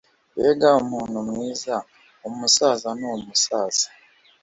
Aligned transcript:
Mbega 0.35 0.69
umuntu 0.83 1.17
mwiza 1.29 1.75
umusaza 2.27 2.89
n’umusaza 2.99 3.87